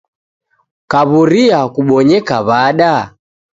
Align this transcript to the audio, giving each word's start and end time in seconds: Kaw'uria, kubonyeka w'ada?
Kaw'uria, 0.91 1.59
kubonyeka 1.73 2.35
w'ada? 2.47 2.93